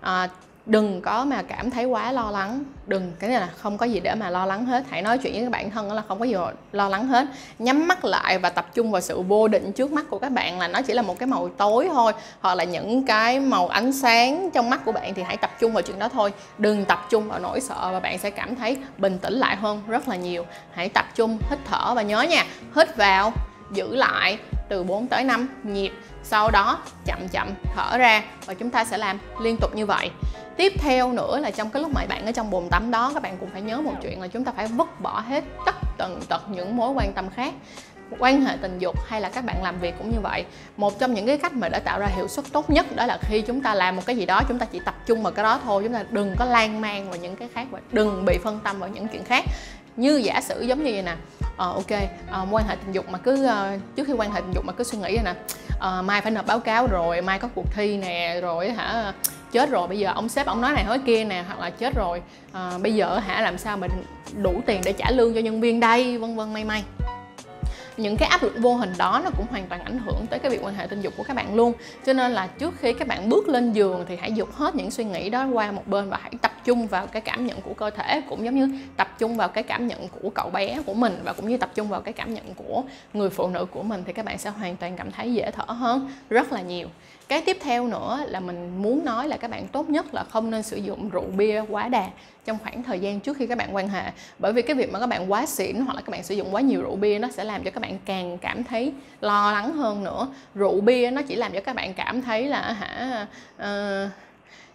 à, 0.02 0.30
đừng 0.66 1.02
có 1.02 1.26
mà 1.26 1.42
cảm 1.42 1.70
thấy 1.70 1.86
quá 1.86 2.12
lo 2.12 2.32
lắng. 2.32 2.64
Đừng 2.88 3.12
cái 3.20 3.30
này 3.30 3.40
là 3.40 3.50
không 3.58 3.78
có 3.78 3.86
gì 3.86 4.00
để 4.00 4.16
mà 4.16 4.30
lo 4.30 4.46
lắng 4.46 4.66
hết. 4.66 4.84
Hãy 4.90 5.02
nói 5.02 5.18
chuyện 5.18 5.40
với 5.40 5.50
bản 5.50 5.72
thân 5.72 5.92
là 5.92 6.04
không 6.08 6.20
có 6.20 6.26
gì 6.26 6.36
lo 6.72 6.90
lắng 6.90 7.08
hết. 7.08 7.28
Nhắm 7.60 7.88
mắt 7.88 8.06
lại 8.06 8.40
và 8.40 8.50
tập 8.50 8.70
trung 8.74 8.92
vào 8.92 9.02
sự 9.02 9.22
vô 9.22 9.48
định 9.48 9.72
trước 9.72 9.92
mắt 9.92 10.06
của 10.10 10.20
các 10.20 10.30
bạn 10.30 10.60
là 10.60 10.68
nó 10.68 10.82
chỉ 10.82 10.94
là 10.94 11.02
một 11.02 11.20
cái 11.20 11.28
màu 11.28 11.50
tối 11.50 11.90
thôi 11.94 12.14
hoặc 12.42 12.56
là 12.56 12.64
những 12.64 13.06
cái 13.06 13.40
màu 13.40 13.68
ánh 13.68 13.94
sáng 13.94 14.50
trong 14.54 14.70
mắt 14.70 14.82
của 14.86 14.92
bạn 14.92 15.14
thì 15.14 15.24
hãy 15.24 15.38
tập 15.38 15.52
trung 15.60 15.74
vào 15.74 15.82
chuyện 15.82 16.00
đó 16.00 16.10
thôi. 16.10 16.34
Đừng 16.58 16.86
tập 16.86 17.06
trung 17.10 17.30
vào 17.30 17.40
nỗi 17.40 17.62
sợ 17.62 17.90
và 17.92 18.00
bạn 18.00 18.18
sẽ 18.18 18.30
cảm 18.30 18.56
thấy 18.56 18.78
bình 18.98 19.18
tĩnh 19.18 19.34
lại 19.34 19.56
hơn 19.56 19.82
rất 19.88 20.08
là 20.08 20.16
nhiều. 20.16 20.46
Hãy 20.72 20.90
tập 20.90 21.06
trung 21.16 21.38
hít 21.50 21.60
thở 21.66 21.94
và 21.96 22.02
nhớ 22.02 22.22
nha 22.22 22.46
hít 22.76 22.96
vào 22.96 23.34
giữ 23.72 23.96
lại 23.96 24.38
từ 24.70 24.84
4 24.84 25.08
tới 25.08 25.24
5 25.24 25.48
nhịp, 25.64 25.92
sau 26.24 26.52
đó 26.52 26.80
chậm 27.06 27.28
chậm 27.32 27.50
thở 27.76 27.98
ra 27.98 28.24
và 28.46 28.54
chúng 28.54 28.70
ta 28.70 28.86
sẽ 28.86 28.98
làm 28.98 29.20
liên 29.42 29.58
tục 29.58 29.76
như 29.76 29.86
vậy. 29.86 30.12
Tiếp 30.58 30.74
theo 30.80 31.12
nữa 31.12 31.40
là 31.40 31.52
trong 31.52 31.70
cái 31.70 31.82
lúc 31.82 31.92
mà 31.96 32.06
bạn 32.10 32.26
ở 32.26 32.32
trong 32.32 32.50
bồn 32.50 32.70
tắm 32.70 32.92
đó, 32.92 33.12
các 33.14 33.24
bạn 33.24 33.38
cũng 33.40 33.50
phải 33.50 33.62
nhớ 33.62 33.82
một 33.82 33.94
chuyện 34.02 34.22
là 34.22 34.28
chúng 34.28 34.44
ta 34.44 34.52
phải 34.56 34.68
vứt 34.68 35.02
bỏ 35.02 35.20
hết 35.20 35.44
tất 35.66 35.76
tần 35.98 36.22
tật 36.30 36.42
những 36.50 36.78
mối 36.78 36.92
quan 36.92 37.14
tâm 37.14 37.30
khác, 37.30 37.54
quan 38.20 38.42
hệ 38.42 38.58
tình 38.62 38.80
dục 38.80 38.96
hay 39.08 39.22
là 39.22 39.30
các 39.30 39.46
bạn 39.46 39.64
làm 39.64 39.80
việc 39.80 39.96
cũng 39.98 40.12
như 40.12 40.20
vậy. 40.22 40.46
Một 40.78 41.00
trong 41.00 41.14
những 41.14 41.28
cái 41.28 41.38
cách 41.38 41.54
mà 41.54 41.70
để 41.70 41.80
tạo 41.80 42.00
ra 42.00 42.08
hiệu 42.08 42.28
suất 42.28 42.46
tốt 42.52 42.70
nhất 42.70 42.96
đó 42.96 43.06
là 43.06 43.18
khi 43.22 43.42
chúng 43.42 43.62
ta 43.62 43.74
làm 43.74 43.96
một 43.96 44.02
cái 44.06 44.18
gì 44.18 44.26
đó, 44.26 44.42
chúng 44.48 44.60
ta 44.60 44.66
chỉ 44.66 44.80
tập 44.86 44.96
trung 45.06 45.24
vào 45.24 45.32
cái 45.32 45.44
đó 45.44 45.60
thôi, 45.64 45.84
chúng 45.84 45.94
ta 45.94 46.04
đừng 46.10 46.36
có 46.40 46.46
lan 46.46 46.82
man 46.82 47.10
vào 47.10 47.20
những 47.20 47.36
cái 47.36 47.48
khác 47.54 47.68
và 47.72 47.80
đừng 47.92 48.26
bị 48.26 48.38
phân 48.44 48.60
tâm 48.64 48.80
vào 48.80 48.90
những 48.90 49.08
chuyện 49.08 49.24
khác 49.24 49.46
như 49.96 50.18
giả 50.18 50.42
sử 50.42 50.62
giống 50.62 50.84
như 50.84 50.92
vậy 50.92 51.02
nè. 51.02 51.16
Ờ, 51.58 51.74
ok 51.74 51.92
uh, 52.44 52.54
quan 52.54 52.68
hệ 52.68 52.76
tình 52.76 52.92
dục 52.92 53.10
mà 53.10 53.18
cứ 53.18 53.46
uh, 53.46 53.96
trước 53.96 54.08
khi 54.08 54.14
quan 54.14 54.32
hệ 54.32 54.42
tình 54.42 54.54
dục 54.54 54.66
mà 54.66 54.74
cứ 54.74 54.84
suy 54.84 54.98
nghĩ 54.98 55.20
nè. 55.26 55.34
Uh, 55.74 56.06
mai 56.06 56.22
phải 56.22 56.32
nộp 56.32 56.46
báo 56.46 56.60
cáo 56.60 56.88
rồi 56.88 57.22
mai 57.22 57.40
có 57.40 57.48
cuộc 57.56 57.66
thi 57.76 57.98
nè 57.98 58.40
rồi 58.42 58.72
hả 58.72 59.14
chết 59.52 59.70
rồi 59.70 59.88
bây 59.88 60.00
giờ 60.00 60.12
ông 60.16 60.30
sếp 60.30 60.48
ông 60.48 60.62
nói 60.62 60.74
này 60.74 60.84
nói 60.84 61.00
kia 61.06 61.24
nè 61.24 61.44
hoặc 61.48 61.60
là 61.60 61.70
chết 61.70 61.96
rồi. 61.96 62.22
Uh, 62.52 62.82
bây 62.82 62.96
giờ 62.96 63.18
hả 63.18 63.42
làm 63.42 63.58
sao 63.58 63.78
mình 63.78 63.92
đủ 64.42 64.62
tiền 64.66 64.82
để 64.86 64.94
trả 64.94 65.12
lương 65.12 65.34
cho 65.34 65.40
nhân 65.40 65.62
viên 65.62 65.80
đây 65.80 66.18
vân 66.18 66.36
vân 66.36 66.54
may 66.54 66.64
may. 66.64 66.84
Những 67.98 68.18
cái 68.18 68.30
áp 68.30 68.44
lực 68.44 68.54
vô 68.58 68.76
hình 68.76 68.94
đó 68.98 69.22
nó 69.24 69.30
cũng 69.38 69.46
hoàn 69.50 69.68
toàn 69.68 69.84
ảnh 69.84 70.00
hưởng 70.06 70.26
tới 70.30 70.40
cái 70.40 70.52
việc 70.52 70.60
quan 70.64 70.76
hệ 70.76 70.88
tình 70.88 71.02
dục 71.02 71.14
của 71.18 71.24
các 71.24 71.36
bạn 71.36 71.56
luôn. 71.56 71.74
Cho 72.06 72.14
nên 72.14 72.32
là 72.32 72.48
trước 72.48 72.74
khi 72.80 72.94
các 72.94 73.08
bạn 73.08 73.30
bước 73.30 73.50
lên 73.50 73.74
giường 73.74 74.06
thì 74.08 74.16
hãy 74.16 74.32
dục 74.32 74.56
hết 74.56 74.76
những 74.76 74.92
suy 74.92 75.04
nghĩ 75.04 75.30
đó 75.30 75.46
qua 75.54 75.72
một 75.72 75.88
bên 75.88 76.10
và 76.10 76.20
hãy 76.22 76.32
tập 76.42 76.52
trung 76.64 76.88
vào 76.88 77.08
cái 77.08 77.22
cảm 77.22 77.46
nhận 77.46 77.62
của 77.62 77.74
cơ 77.74 77.90
thể 77.90 78.22
cũng 78.30 78.46
giống 78.46 78.56
như 78.56 78.70
tập 78.98 79.16
trung 79.20 79.38
vào 79.38 79.48
cái 79.48 79.64
cảm 79.64 79.88
nhận 79.88 80.08
của 80.08 80.30
cậu 80.30 80.50
bé 80.50 80.82
của 80.86 80.94
mình 80.94 81.20
và 81.24 81.34
cũng 81.34 81.48
như 81.48 81.58
tập 81.58 81.70
trung 81.76 81.90
vào 81.90 82.02
cái 82.02 82.14
cảm 82.14 82.34
nhận 82.34 82.54
của 82.54 82.84
người 83.14 83.30
phụ 83.30 83.48
nữ 83.48 83.66
của 83.66 83.84
mình 83.84 84.04
thì 84.06 84.14
các 84.14 84.26
bạn 84.26 84.38
sẽ 84.38 84.50
hoàn 84.50 84.76
toàn 84.76 84.98
cảm 84.98 85.12
thấy 85.12 85.34
dễ 85.34 85.52
thở 85.52 85.74
hơn 85.74 86.12
rất 86.30 86.54
là 86.54 86.62
nhiều. 86.62 86.88
Cái 87.28 87.42
tiếp 87.42 87.58
theo 87.62 87.88
nữa 87.88 88.26
là 88.28 88.40
mình 88.40 88.82
muốn 88.82 89.06
nói 89.06 89.28
là 89.28 89.38
các 89.38 89.52
bạn 89.52 89.68
tốt 89.68 89.90
nhất 89.90 90.14
là 90.14 90.24
không 90.24 90.52
nên 90.52 90.64
sử 90.64 90.78
dụng 90.78 91.10
rượu 91.10 91.26
bia 91.38 91.64
quá 91.70 91.88
đà 91.88 92.10
trong 92.46 92.58
khoảng 92.64 92.84
thời 92.84 93.00
gian 93.00 93.20
trước 93.20 93.38
khi 93.38 93.48
các 93.48 93.58
bạn 93.58 93.76
quan 93.76 93.90
hệ. 93.90 94.12
Bởi 94.40 94.54
vì 94.54 94.62
cái 94.62 94.76
việc 94.76 94.92
mà 94.92 95.00
các 95.00 95.08
bạn 95.08 95.32
quá 95.32 95.46
xỉn 95.46 95.76
hoặc 95.76 95.94
là 95.94 96.02
các 96.02 96.10
bạn 96.10 96.24
sử 96.24 96.36
dụng 96.36 96.56
quá 96.56 96.62
nhiều 96.62 96.82
rượu 96.82 96.96
bia 96.96 97.20
nó 97.20 97.28
sẽ 97.32 97.44
làm 97.44 97.64
cho 97.64 97.72
các 97.72 97.82
bạn 97.82 97.98
càng 98.06 98.38
cảm 98.38 98.64
thấy 98.64 98.94
lo 99.22 99.52
lắng 99.52 99.74
hơn 99.74 100.04
nữa. 100.04 100.28
Rượu 100.56 100.82
bia 100.82 101.12
nó 101.12 101.22
chỉ 101.22 101.36
làm 101.36 101.52
cho 101.54 101.62
các 101.62 101.76
bạn 101.76 101.94
cảm 101.94 102.22
thấy 102.22 102.48
là 102.48 102.72
hả 102.72 103.28
uh, 103.56 104.12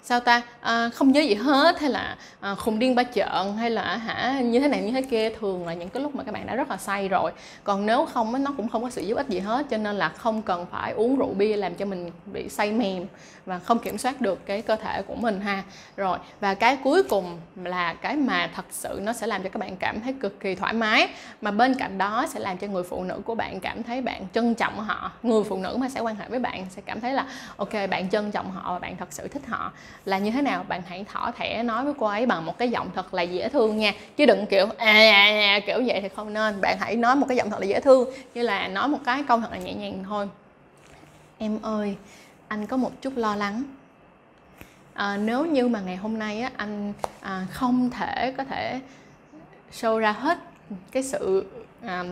sao 0.03 0.21
ta? 0.21 0.43
À, 0.61 0.91
không 0.95 1.12
nhớ 1.12 1.21
gì 1.21 1.35
hết 1.35 1.81
hay 1.81 1.91
là 1.91 2.17
à, 2.41 2.55
khùng 2.55 2.79
điên 2.79 2.95
ba 2.95 3.03
trợn 3.03 3.56
hay 3.59 3.71
là 3.71 3.97
hả 3.97 4.41
như 4.41 4.61
thế 4.61 4.69
này 4.69 4.83
như 4.83 4.93
thế 4.93 5.03
kia 5.03 5.31
thường 5.31 5.67
là 5.67 5.75
những 5.75 5.89
cái 5.89 6.03
lúc 6.03 6.15
mà 6.15 6.25
các 6.25 6.33
bạn 6.33 6.47
đã 6.47 6.55
rất 6.55 6.71
là 6.71 6.77
say 6.77 7.09
rồi. 7.09 7.33
Còn 7.65 7.87
nếu 7.87 8.06
không 8.06 8.45
nó 8.45 8.53
cũng 8.56 8.69
không 8.69 8.83
có 8.83 8.91
sự 8.91 9.03
giúp 9.03 9.17
ích 9.17 9.29
gì 9.29 9.39
hết 9.39 9.67
cho 9.71 9.77
nên 9.77 9.97
là 9.97 10.09
không 10.09 10.43
cần 10.43 10.67
phải 10.71 10.93
uống 10.93 11.17
rượu 11.17 11.35
bia 11.35 11.56
làm 11.56 11.75
cho 11.75 11.85
mình 11.85 12.11
bị 12.27 12.49
say 12.49 12.73
mềm 12.73 13.06
và 13.47 13.59
không 13.59 13.79
kiểm 13.79 13.99
soát 13.99 14.21
được 14.21 14.47
cái 14.47 14.62
cơ 14.62 14.77
thể 14.77 15.03
của 15.03 15.15
mình 15.15 15.41
ha. 15.41 15.62
Rồi 15.97 16.19
và 16.41 16.55
cái 16.55 16.79
cuối 16.85 17.03
cùng 17.03 17.39
là 17.65 17.94
cái 17.94 18.17
mà 18.17 18.51
thật 18.55 18.65
sự 18.71 19.01
nó 19.03 19.12
sẽ 19.12 19.27
làm 19.27 19.43
cho 19.43 19.49
các 19.49 19.59
bạn 19.59 19.77
cảm 19.77 20.01
thấy 20.01 20.12
cực 20.12 20.41
kỳ 20.41 20.55
thoải 20.55 20.73
mái 20.73 21.09
mà 21.41 21.51
bên 21.51 21.75
cạnh 21.75 21.99
đó 21.99 22.27
sẽ 22.29 22.41
làm 22.41 22.59
cho 22.59 22.67
người 22.67 22.83
phụ 22.83 23.05
nữ 23.05 23.21
của 23.25 23.35
bạn 23.35 23.61
cảm 23.61 23.83
thấy 23.83 24.01
bạn 24.01 24.27
trân 24.35 24.55
trọng 24.55 24.79
họ. 24.79 25.12
Người 25.23 25.44
phụ 25.44 25.56
nữ 25.56 25.77
mà 25.81 25.89
sẽ 25.89 26.01
quan 26.01 26.17
hệ 26.17 26.29
với 26.29 26.39
bạn 26.39 26.67
sẽ 26.71 26.83
cảm 26.87 27.01
thấy 27.01 27.12
là 27.12 27.27
ok 27.56 27.73
bạn 27.91 28.11
trân 28.11 28.31
trọng 28.31 28.51
họ 28.51 28.73
và 28.73 28.79
bạn 28.79 28.97
thật 28.97 29.09
sự 29.11 29.29
thích 29.29 29.43
họ 29.49 29.73
là 30.05 30.19
như 30.19 30.31
thế 30.31 30.43
nào? 30.43 30.64
Bạn 30.69 30.82
hãy 30.87 31.05
thỏ 31.05 31.31
thẻ 31.37 31.62
nói 31.62 31.85
với 31.85 31.94
cô 31.99 32.06
ấy 32.06 32.26
bằng 32.26 32.46
một 32.46 32.58
cái 32.58 32.70
giọng 32.70 32.90
thật 32.94 33.14
là 33.14 33.23
dễ 33.23 33.49
thương 33.49 33.76
nha. 33.76 33.94
Chứ 34.17 34.26
đừng 34.26 34.46
kiểu 34.46 34.67
à, 34.67 34.93
à, 34.93 34.93
à, 34.93 35.55
à 35.55 35.61
kiểu 35.67 35.82
vậy 35.87 36.00
thì 36.00 36.08
không 36.08 36.32
nên. 36.32 36.61
Bạn 36.61 36.76
hãy 36.81 36.96
nói 36.96 37.17
một 37.17 37.26
cái 37.29 37.37
giọng 37.37 37.50
thật 37.50 37.61
là 37.61 37.67
dễ 37.67 37.81
thương 37.81 38.11
như 38.35 38.43
là 38.43 38.69
nói 38.69 38.88
một 38.88 38.99
cái 39.05 39.23
câu 39.29 39.40
thật 39.40 39.52
là 39.52 39.58
nhẹ 39.58 39.75
nhàng 39.75 40.05
thôi. 40.08 40.29
Em 41.38 41.58
ơi 41.62 41.96
anh 42.49 42.67
có 42.67 42.76
một 42.76 43.02
chút 43.02 43.17
lo 43.17 43.37
lắng. 43.37 43.62
À, 44.94 45.17
nếu 45.17 45.46
như 45.46 45.69
mà 45.69 45.81
ngày 45.81 45.96
hôm 45.96 46.19
nay 46.19 46.41
á, 46.41 46.50
anh 46.56 46.93
à, 47.20 47.46
không 47.52 47.91
thể 47.91 48.34
có 48.37 48.44
thể 48.44 48.81
show 49.73 49.99
ra 49.99 50.12
hết 50.12 50.38
cái 50.93 51.02
sự 51.02 51.46
à, 51.82 52.05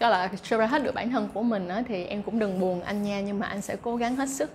có 0.00 0.08
là 0.08 0.28
show 0.44 0.58
ra 0.58 0.66
hết 0.66 0.82
được 0.82 0.94
bản 0.94 1.10
thân 1.10 1.28
của 1.34 1.42
mình 1.42 1.68
á, 1.68 1.82
thì 1.88 2.04
em 2.04 2.22
cũng 2.22 2.38
đừng 2.38 2.60
buồn 2.60 2.82
anh 2.82 3.02
nha 3.02 3.20
nhưng 3.20 3.38
mà 3.38 3.46
anh 3.46 3.60
sẽ 3.60 3.76
cố 3.82 3.96
gắng 3.96 4.16
hết 4.16 4.28
sức. 4.28 4.50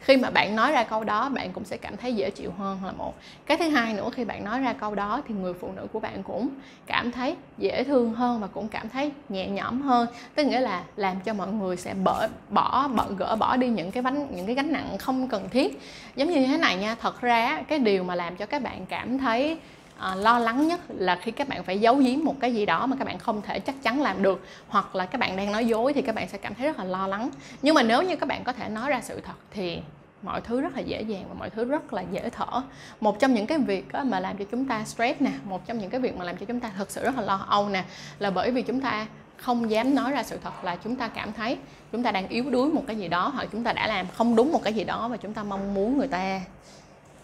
Khi 0.00 0.16
mà 0.16 0.30
bạn 0.30 0.56
nói 0.56 0.72
ra 0.72 0.84
câu 0.84 1.04
đó 1.04 1.28
bạn 1.28 1.52
cũng 1.52 1.64
sẽ 1.64 1.76
cảm 1.76 1.96
thấy 1.96 2.14
dễ 2.14 2.30
chịu 2.30 2.50
hơn 2.58 2.78
là 2.84 2.92
một. 2.92 3.14
Cái 3.46 3.56
thứ 3.56 3.68
hai 3.68 3.94
nữa 3.94 4.10
khi 4.14 4.24
bạn 4.24 4.44
nói 4.44 4.60
ra 4.60 4.72
câu 4.72 4.94
đó 4.94 5.22
thì 5.28 5.34
người 5.34 5.54
phụ 5.54 5.68
nữ 5.76 5.86
của 5.92 6.00
bạn 6.00 6.22
cũng 6.22 6.48
cảm 6.86 7.12
thấy 7.12 7.36
dễ 7.58 7.84
thương 7.84 8.14
hơn 8.14 8.40
và 8.40 8.46
cũng 8.46 8.68
cảm 8.68 8.88
thấy 8.88 9.12
nhẹ 9.28 9.48
nhõm 9.48 9.82
hơn. 9.82 10.08
Tức 10.34 10.44
nghĩa 10.46 10.60
là 10.60 10.84
làm 10.96 11.20
cho 11.20 11.34
mọi 11.34 11.52
người 11.52 11.76
sẽ 11.76 11.94
bỏ 11.94 12.26
bỏ, 12.48 12.88
bỏ 12.88 13.06
gỡ 13.18 13.36
bỏ 13.36 13.56
đi 13.56 13.68
những 13.68 13.90
cái 13.90 14.02
bánh 14.02 14.26
những 14.36 14.46
cái 14.46 14.54
gánh 14.54 14.72
nặng 14.72 14.98
không 14.98 15.28
cần 15.28 15.48
thiết. 15.50 15.80
Giống 16.16 16.30
như 16.30 16.46
thế 16.46 16.58
này 16.58 16.76
nha 16.76 16.94
thật 16.94 17.20
ra 17.20 17.62
cái 17.68 17.78
điều 17.78 18.04
mà 18.04 18.14
làm 18.14 18.36
cho 18.36 18.46
các 18.46 18.62
bạn 18.62 18.86
cảm 18.86 19.18
thấy 19.18 19.58
à, 19.98 20.14
lo 20.14 20.38
lắng 20.38 20.68
nhất 20.68 20.80
là 20.88 21.16
khi 21.16 21.30
các 21.30 21.48
bạn 21.48 21.64
phải 21.64 21.80
giấu 21.80 21.96
giếm 21.96 22.24
một 22.24 22.34
cái 22.40 22.54
gì 22.54 22.66
đó 22.66 22.86
mà 22.86 22.96
các 22.96 23.04
bạn 23.04 23.18
không 23.18 23.42
thể 23.42 23.60
chắc 23.60 23.82
chắn 23.82 24.02
làm 24.02 24.22
được 24.22 24.44
hoặc 24.68 24.96
là 24.96 25.06
các 25.06 25.18
bạn 25.18 25.36
đang 25.36 25.52
nói 25.52 25.66
dối 25.66 25.92
thì 25.92 26.02
các 26.02 26.14
bạn 26.14 26.28
sẽ 26.28 26.38
cảm 26.38 26.54
thấy 26.54 26.66
rất 26.66 26.78
là 26.78 26.84
lo 26.84 27.06
lắng. 27.06 27.30
Nhưng 27.62 27.74
mà 27.74 27.82
nếu 27.82 28.02
như 28.02 28.16
các 28.16 28.26
bạn 28.26 28.44
có 28.44 28.52
thể 28.52 28.68
nói 28.68 28.90
ra 28.90 29.00
sự 29.02 29.20
thật 29.20 29.36
thì 29.50 29.80
mọi 30.22 30.40
thứ 30.40 30.60
rất 30.60 30.76
là 30.76 30.80
dễ 30.80 31.02
dàng 31.02 31.24
và 31.28 31.34
mọi 31.38 31.50
thứ 31.50 31.64
rất 31.64 31.92
là 31.92 32.02
dễ 32.12 32.30
thở. 32.30 32.62
Một 33.00 33.18
trong 33.20 33.34
những 33.34 33.46
cái 33.46 33.58
việc 33.58 33.86
mà 34.04 34.20
làm 34.20 34.36
cho 34.36 34.44
chúng 34.50 34.64
ta 34.64 34.84
stress 34.84 35.20
nè 35.20 35.30
một 35.44 35.66
trong 35.66 35.78
những 35.78 35.90
cái 35.90 36.00
việc 36.00 36.16
mà 36.16 36.24
làm 36.24 36.36
cho 36.36 36.46
chúng 36.46 36.60
ta 36.60 36.70
thực 36.78 36.90
sự 36.90 37.04
rất 37.04 37.16
là 37.16 37.22
lo 37.22 37.46
âu 37.48 37.68
nè 37.68 37.84
là 38.18 38.30
bởi 38.30 38.50
vì 38.50 38.62
chúng 38.62 38.80
ta 38.80 39.06
không 39.36 39.70
dám 39.70 39.94
nói 39.94 40.12
ra 40.12 40.22
sự 40.22 40.38
thật 40.44 40.64
là 40.64 40.76
chúng 40.76 40.96
ta 40.96 41.08
cảm 41.08 41.32
thấy 41.32 41.58
chúng 41.92 42.02
ta 42.02 42.10
đang 42.10 42.28
yếu 42.28 42.50
đuối 42.50 42.72
một 42.72 42.82
cái 42.86 42.96
gì 42.96 43.08
đó 43.08 43.28
hoặc 43.34 43.48
chúng 43.52 43.64
ta 43.64 43.72
đã 43.72 43.86
làm 43.86 44.06
không 44.14 44.36
đúng 44.36 44.52
một 44.52 44.60
cái 44.64 44.72
gì 44.72 44.84
đó 44.84 45.08
và 45.08 45.16
chúng 45.16 45.34
ta 45.34 45.42
mong 45.42 45.74
muốn 45.74 45.98
người 45.98 46.08
ta 46.08 46.40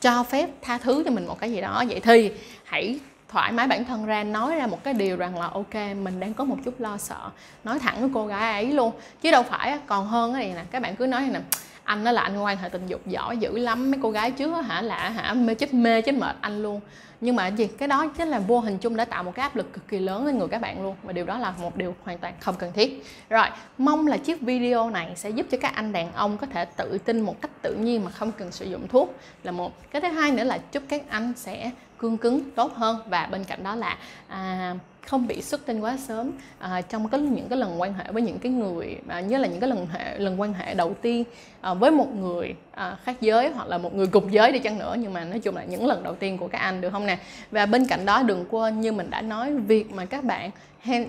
cho 0.02 0.22
phép 0.22 0.48
tha 0.62 0.78
thứ 0.78 1.02
cho 1.04 1.10
mình 1.10 1.26
một 1.26 1.40
cái 1.40 1.52
gì 1.52 1.60
đó. 1.60 1.84
Vậy 1.88 2.00
thì 2.00 2.30
hãy 2.64 3.00
thoải 3.28 3.52
mái 3.52 3.66
bản 3.66 3.84
thân 3.84 4.06
ra, 4.06 4.24
nói 4.24 4.56
ra 4.56 4.66
một 4.66 4.84
cái 4.84 4.94
điều 4.94 5.16
rằng 5.16 5.38
là, 5.38 5.46
ok, 5.46 5.74
mình 5.74 6.20
đang 6.20 6.34
có 6.34 6.44
một 6.44 6.56
chút 6.64 6.80
lo 6.80 6.96
sợ. 6.96 7.30
Nói 7.64 7.78
thẳng 7.78 8.00
với 8.00 8.10
cô 8.14 8.26
gái 8.26 8.52
ấy 8.52 8.72
luôn. 8.72 8.92
Chứ 9.20 9.30
đâu 9.30 9.42
phải 9.42 9.78
còn 9.86 10.06
hơn 10.06 10.32
cái 10.32 10.44
này 10.44 10.54
nè, 10.54 10.62
các 10.70 10.82
bạn 10.82 10.96
cứ 10.96 11.06
nói 11.06 11.28
nè, 11.32 11.40
anh 11.84 12.04
đó 12.04 12.12
là 12.12 12.22
anh 12.22 12.42
quan 12.42 12.56
hệ 12.56 12.68
tình 12.68 12.86
dục 12.86 13.06
giỏi 13.06 13.36
dữ 13.36 13.58
lắm, 13.58 13.90
mấy 13.90 14.00
cô 14.02 14.10
gái 14.10 14.30
trước 14.30 14.52
hả 14.52 14.82
là 14.82 15.08
hả, 15.08 15.34
mê 15.34 15.54
chết 15.54 15.74
mê 15.74 16.02
chết 16.02 16.14
mệt 16.14 16.36
anh 16.40 16.62
luôn 16.62 16.80
nhưng 17.22 17.36
mà 17.36 17.46
gì? 17.46 17.66
Cái 17.66 17.88
đó 17.88 18.06
chính 18.06 18.28
là 18.28 18.38
vô 18.38 18.60
hình 18.60 18.78
chung 18.78 18.96
đã 18.96 19.04
tạo 19.04 19.22
một 19.22 19.34
cái 19.34 19.42
áp 19.42 19.56
lực 19.56 19.72
cực 19.72 19.88
kỳ 19.88 19.98
lớn 19.98 20.26
lên 20.26 20.38
người 20.38 20.48
các 20.48 20.60
bạn 20.60 20.82
luôn. 20.82 20.96
Và 21.02 21.12
điều 21.12 21.24
đó 21.24 21.38
là 21.38 21.54
một 21.62 21.76
điều 21.76 21.94
hoàn 22.04 22.18
toàn 22.18 22.34
không 22.40 22.54
cần 22.58 22.72
thiết. 22.72 23.04
Rồi 23.30 23.46
mong 23.78 24.06
là 24.06 24.16
chiếc 24.16 24.40
video 24.40 24.90
này 24.90 25.12
sẽ 25.16 25.30
giúp 25.30 25.46
cho 25.50 25.58
các 25.60 25.74
anh 25.74 25.92
đàn 25.92 26.12
ông 26.12 26.38
có 26.38 26.46
thể 26.46 26.64
tự 26.64 26.98
tin 26.98 27.20
một 27.20 27.40
cách 27.40 27.50
tự 27.62 27.74
nhiên 27.74 28.04
mà 28.04 28.10
không 28.10 28.32
cần 28.32 28.52
sử 28.52 28.64
dụng 28.64 28.88
thuốc 28.88 29.14
là 29.42 29.52
một. 29.52 29.90
Cái 29.90 30.02
thứ 30.02 30.08
hai 30.08 30.30
nữa 30.30 30.44
là 30.44 30.58
chúc 30.58 30.82
các 30.88 31.02
anh 31.08 31.32
sẽ 31.36 31.70
cương 31.98 32.18
cứng 32.18 32.50
tốt 32.50 32.72
hơn. 32.74 32.98
Và 33.06 33.26
bên 33.26 33.44
cạnh 33.44 33.62
đó 33.62 33.74
là 33.74 33.98
à, 34.28 34.74
không 35.06 35.26
bị 35.26 35.42
xuất 35.42 35.66
tinh 35.66 35.80
quá 35.80 35.96
sớm 35.96 36.30
à, 36.58 36.80
trong 36.80 37.08
cái 37.08 37.20
những 37.20 37.48
cái 37.48 37.58
lần 37.58 37.80
quan 37.80 37.94
hệ 37.94 38.04
với 38.12 38.22
những 38.22 38.38
cái 38.38 38.52
người 38.52 38.96
à, 39.08 39.20
nhớ 39.20 39.38
là 39.38 39.48
những 39.48 39.60
cái 39.60 39.70
lần 39.70 39.86
hệ 39.92 40.18
lần 40.18 40.40
quan 40.40 40.54
hệ 40.54 40.74
đầu 40.74 40.94
tiên 41.02 41.24
à, 41.60 41.74
với 41.74 41.90
một 41.90 42.14
người 42.14 42.54
à, 42.70 42.96
khác 43.04 43.16
giới 43.20 43.50
hoặc 43.50 43.68
là 43.68 43.78
một 43.78 43.94
người 43.94 44.06
cùng 44.06 44.32
giới 44.32 44.52
đi 44.52 44.58
chăng 44.58 44.78
nữa. 44.78 44.96
Nhưng 44.98 45.12
mà 45.12 45.24
nói 45.24 45.38
chung 45.38 45.56
là 45.56 45.64
những 45.64 45.86
lần 45.86 46.02
đầu 46.02 46.14
tiên 46.14 46.38
của 46.38 46.48
các 46.48 46.58
anh 46.58 46.80
được 46.80 46.90
không 46.90 47.06
nè? 47.06 47.11
Nè. 47.14 47.18
Và 47.50 47.66
bên 47.66 47.86
cạnh 47.86 48.06
đó 48.06 48.22
đừng 48.22 48.44
quên 48.50 48.80
như 48.80 48.92
mình 48.92 49.10
đã 49.10 49.20
nói, 49.20 49.54
việc 49.54 49.92
mà 49.92 50.04
các 50.04 50.24
bạn 50.24 50.50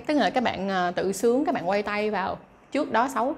tức 0.05 0.13
là 0.13 0.29
các 0.29 0.43
bạn 0.43 0.69
ờ, 0.69 0.91
tự 0.91 1.12
sướng, 1.12 1.45
các 1.45 1.55
bạn 1.55 1.69
quay 1.69 1.83
tay 1.83 2.12
vào 2.12 2.38
trước 2.72 2.91
đó 2.91 3.07
6 3.13 3.36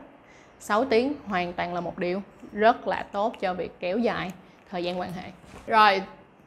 6 0.59 0.85
tiếng 0.85 1.13
hoàn 1.25 1.53
toàn 1.53 1.73
là 1.73 1.81
một 1.81 1.97
điều 1.97 2.21
rất 2.53 2.87
là 2.87 3.05
tốt 3.11 3.33
cho 3.39 3.53
việc 3.53 3.71
kéo 3.79 3.97
dài 3.97 4.31
thời 4.71 4.83
gian 4.83 4.99
quan 4.99 5.11
hệ. 5.13 5.31
Rồi 5.67 6.01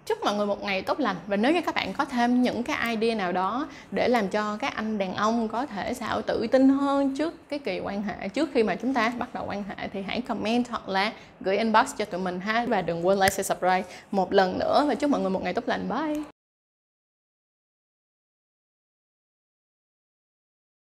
chúc 0.09 0.19
mọi 0.25 0.35
người 0.35 0.47
một 0.47 0.63
ngày 0.63 0.83
tốt 0.83 1.01
lành. 1.01 1.17
Và 1.27 1.37
nếu 1.37 1.53
như 1.53 1.61
các 1.63 1.75
bạn 1.75 1.93
có 1.93 2.05
thêm 2.05 2.43
những 2.43 2.63
cái 2.63 2.97
idea 2.97 3.15
nào 3.15 3.33
đó 3.33 3.69
để 3.91 4.09
làm 4.09 4.29
cho 4.29 4.57
các 4.57 4.75
anh 4.77 4.99
đàn 4.99 5.15
ông 5.15 5.49
có 5.49 5.67
thể 5.67 5.95
sao 5.95 6.23
tự 6.23 6.47
tin 6.47 6.69
hơn 6.69 7.17
trước 7.17 7.49
cái 7.49 7.59
kỳ 7.59 7.81
quan 7.81 8.03
hệ, 8.03 8.29
trước 8.29 8.51
khi 8.55 8.63
mà 8.63 8.75
chúng 8.75 8.95
ta 8.95 9.13
bắt 9.19 9.35
đầu 9.35 9.45
quan 9.49 9.65
hệ, 9.69 9.89
thì 9.93 10.03
hãy 10.03 10.21
comment 10.21 10.69
hoặc 10.69 10.89
là 10.89 11.13
gửi 11.41 11.59
inbox 11.59 11.97
cho 11.97 12.05
tụi 12.05 12.21
mình 12.21 12.41
ha. 12.41 12.65
Và 12.69 12.83
đừng 12.83 13.07
quên 13.07 13.19
like, 13.19 13.31
share, 13.31 13.43
subscribe 13.43 13.83
một 14.11 14.33
lần 14.33 14.59
nữa. 14.59 14.85
Và 14.89 14.95
chúc 14.95 15.11
mọi 15.11 15.21
người 15.21 15.31
một 15.31 15.43
ngày 15.43 15.55
tốt 15.55 15.65
lành. 15.67 15.89
Bye! 15.89 16.38